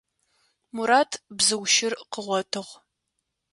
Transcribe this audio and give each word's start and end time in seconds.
Мурат 0.75 1.11
бзыу 1.37 1.63
щыр 1.73 1.93
къыгъотыгъ. 2.11 2.71